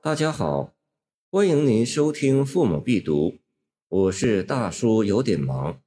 [0.00, 0.76] 大家好，
[1.28, 3.30] 欢迎您收听《父母必读》，
[3.88, 5.74] 我是大叔，有点忙。《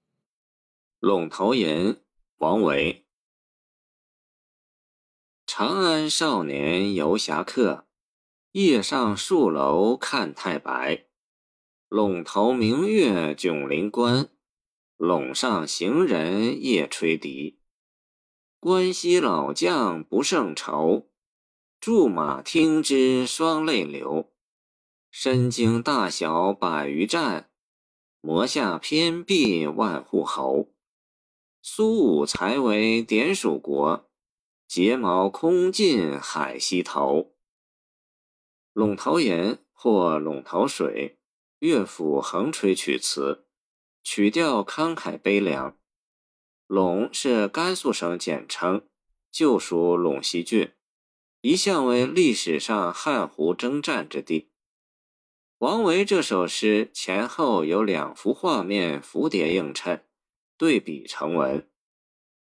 [0.99, 1.93] 陇头吟》
[2.35, 3.05] 王维。
[5.47, 7.87] 长安少年游侠客，
[8.51, 11.05] 夜上戍楼看太白。
[11.87, 14.29] 陇头明月迥临关，
[14.97, 17.61] 陇上行人夜吹笛。
[18.59, 21.07] 关西老将不胜愁。
[21.81, 24.31] 驻马听之双泪流，
[25.09, 27.49] 身经大小百余战，
[28.21, 30.67] 磨下偏壁万户侯。
[31.63, 34.07] 苏武才为典属国，
[34.67, 37.33] 睫毛空尽海西头。
[38.75, 41.17] 陇头吟或陇头水，
[41.57, 43.47] 乐府横吹曲词，
[44.03, 45.75] 曲调慷慨悲凉。
[46.67, 48.87] 陇是甘肃省简称，
[49.31, 50.71] 旧属陇西郡。
[51.41, 54.49] 一向为历史上汉胡征战之地。
[55.57, 60.05] 王维这首诗前后有两幅画面蝴蝶映衬，
[60.57, 61.67] 对比成文。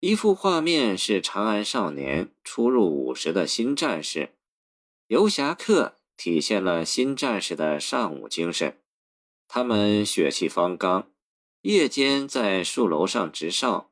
[0.00, 4.34] 一幅画面是长安少年初入伍时的新战士，
[5.06, 8.78] 游侠客体现了新战士的尚武精神。
[9.48, 11.10] 他们血气方刚，
[11.62, 13.90] 夜间在树楼上值哨，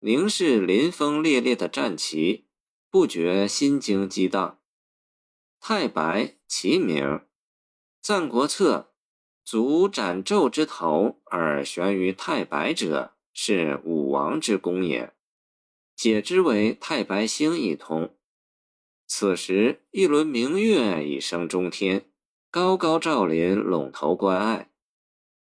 [0.00, 2.46] 凝视临风猎猎的战旗。
[2.90, 4.58] 不觉心惊激荡。
[5.60, 7.04] 太白其名，
[8.02, 8.92] 《战国策》
[9.48, 15.14] 足斩纣之头而悬于太白者，是武王之功也。
[15.94, 18.16] 解之为太白星一通。
[19.06, 22.10] 此时一轮明月已升中天，
[22.50, 24.72] 高高照临陇头关隘。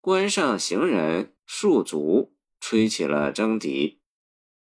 [0.01, 3.98] 关上行人数足，吹起了征笛。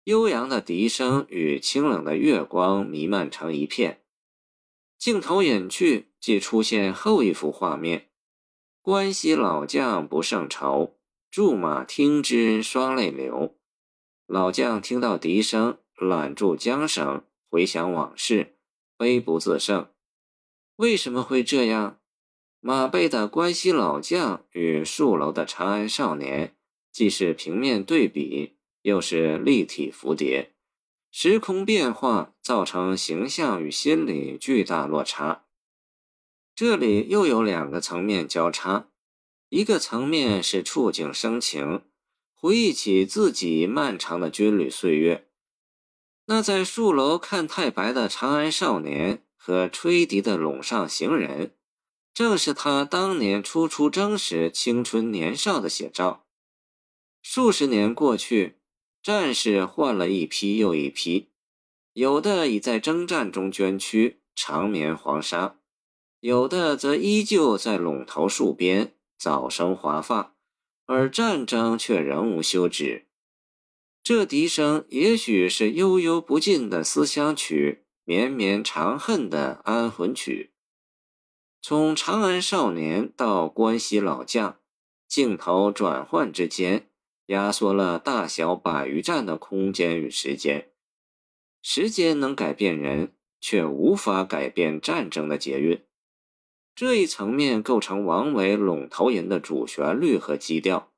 [0.04, 4.02] 悠扬的笛声与清冷的月光弥漫成一片，
[4.98, 8.08] 镜头隐去，即出现后一幅画面：
[8.80, 10.96] 关西老将不胜愁，
[11.30, 13.56] 驻马听之双泪流。
[14.26, 18.56] 老将听到笛声，揽住缰绳，回想往事，
[18.96, 19.88] 悲不自胜。
[20.76, 22.00] 为什么会这样？
[22.60, 26.56] 马背的关西老将与戍楼的长安少年，
[26.90, 28.56] 既是平面对比。
[28.82, 30.52] 又是立体蝴蝶，
[31.10, 35.44] 时空变化造成形象与心理巨大落差。
[36.54, 38.88] 这里又有两个层面交叉，
[39.48, 41.82] 一个层面是触景生情，
[42.34, 45.26] 回忆起自己漫长的军旅岁月。
[46.26, 51.54] 那在树楼看太白的长安少年和吹笛的陇上行人，
[52.14, 56.24] 正是他当年初出征时青春年少的写照。
[57.20, 58.59] 数十年过去。
[59.02, 61.30] 战士换了一批又一批，
[61.94, 65.56] 有的已在征战中捐躯，长眠黄沙；
[66.20, 70.34] 有的则依旧在陇头戍边，早生华发，
[70.84, 73.06] 而战争却仍无休止。
[74.02, 80.52] 这笛声也许是悠悠不尽的思乡曲，绵绵长恨的安魂曲。
[81.62, 84.58] 从长安少年到关西老将，
[85.08, 86.89] 镜头转换之间。
[87.30, 90.68] 压缩了大小百余战的空间与时间，
[91.62, 95.80] 时间能改变人，却无法改变战争的捷运。
[96.74, 100.90] 这一层面构成王维《陇头吟》的主旋律和基调，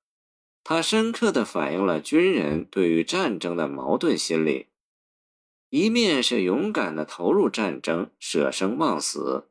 [0.65, 4.69] 它深刻地反映了军人对于战争的矛盾心理：
[5.69, 9.49] 一面是勇敢地投入战争，舍生忘死；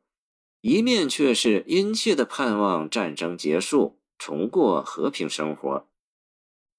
[0.62, 5.86] 一面却是殷切地盼望战争结束，重过和平生活。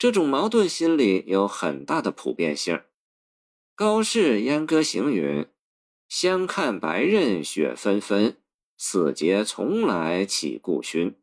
[0.04, 2.82] 这种矛盾心理有很大的普遍性。
[3.74, 5.46] 高适《燕歌行》云
[6.10, 8.36] ：“相看白刃雪纷纷，
[8.76, 11.16] 死节从来岂顾勋。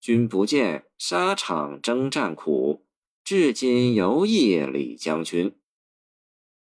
[0.00, 2.86] 君不见，沙场征战苦，
[3.22, 5.54] 至今犹忆李将军。”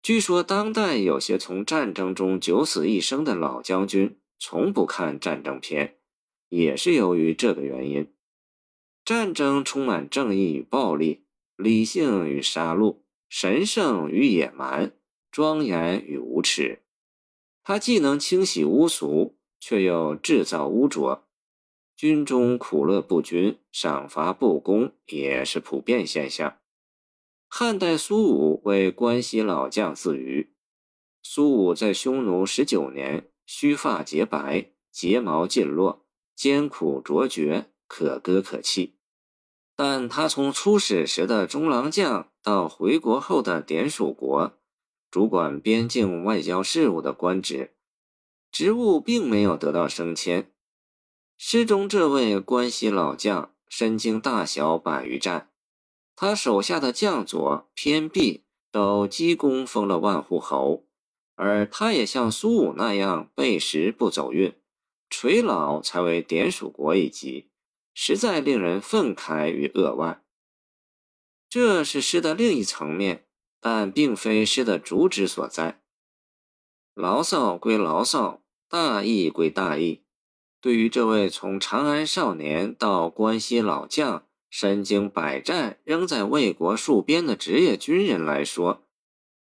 [0.03, 5.99] 据说，当代有些从战争中九死一生的老将军，从不看战争片，
[6.49, 8.11] 也是由于这个原因。
[9.05, 11.23] 战争充满正义与暴力。
[11.59, 14.93] 理性与杀戮，神圣与野蛮，
[15.29, 16.83] 庄严与无耻，
[17.65, 21.27] 它既能清洗污俗，却又制造污浊。
[21.97, 26.59] 军中苦乐不均，赏罚不公，也是普遍现象。
[27.49, 30.53] 汉代苏武为关西老将自娱。
[31.21, 38.98] 苏武在匈奴十九年，须发洁白，睫毛尽落，艰苦卓绝，可歌可泣。
[39.81, 44.51] 但他从出使时的中郎将到回国后的典属国，
[45.09, 47.71] 主管边境外交事务的官职，
[48.51, 50.51] 职务并没有得到升迁。
[51.37, 55.49] 诗中这位关西老将，身经大小百余战，
[56.13, 58.41] 他手下的将佐、偏裨
[58.73, 60.83] 都积功封了万户侯，
[61.35, 64.53] 而他也像苏武那样背时不走运，
[65.09, 67.48] 垂老才为典属国一级，
[68.01, 70.23] 实在令人愤慨与扼腕。
[71.49, 73.25] 这是诗的另一层面，
[73.59, 75.81] 但并非诗的主旨所在。
[76.93, 80.03] 牢骚归牢骚，大义归大义。
[80.61, 88.87] 对于这位从长安少年到关西老将，身经百战，仍在为国戍边的职业军人来说，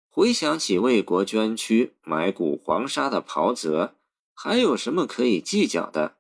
[0.09, 3.93] 回想起为国捐躯、埋骨黄沙的袍泽，
[4.33, 6.16] 还有什么可以计较的？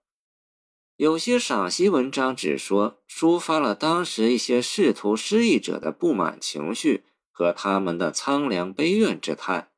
[0.97, 9.69] 有些赏析文章只说抒发了当时一些仕途失意者的不满情绪和他们的苍凉悲怨之叹，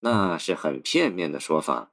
[0.00, 1.92] 那是很片面的说法。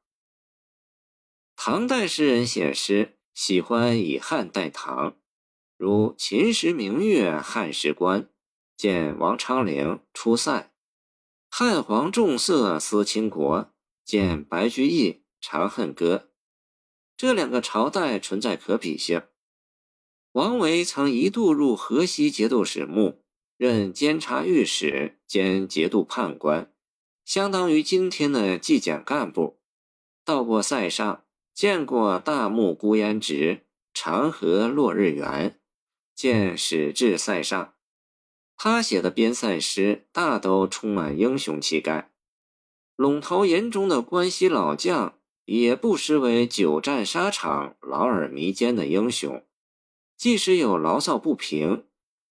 [1.55, 5.15] 唐代诗人写诗喜欢以汉代唐，
[5.77, 8.27] 如“秦时明月汉时关”，
[8.75, 10.51] 见王昌龄《出塞》
[11.51, 13.71] ；“汉皇重色思倾国”，
[14.03, 16.29] 见白居易《长恨歌》。
[17.21, 19.21] 这两个朝代存在可比性。
[20.31, 23.21] 王维曾一度入河西节度使墓，
[23.57, 26.73] 任监察御史兼节度判官，
[27.23, 29.59] 相当于今天的纪检干部。
[30.25, 31.23] 到过塞上。
[31.53, 35.59] 见过大漠孤烟直，长河落日圆。
[36.15, 37.75] 见史志塞上，
[38.57, 42.11] 他写的边塞诗大都充满英雄气概。
[42.97, 49.43] 陇头吟中的关西老将，也不失为久战沙场、劳而弥坚的英雄。
[50.17, 51.85] 即使有牢骚不平，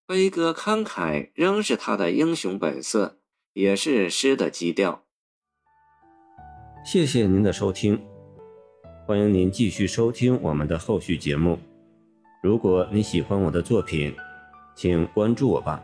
[0.07, 3.19] 悲歌慷慨仍是他的英雄本色，
[3.53, 5.03] 也是诗的基调。
[6.85, 8.01] 谢谢您的收听。
[9.05, 11.59] 欢迎您继续收听我们的后续节目。
[12.41, 14.15] 如果你喜欢我的作品，
[14.73, 15.83] 请关注我吧。